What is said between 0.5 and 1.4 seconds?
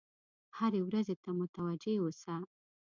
هرې ورځې ته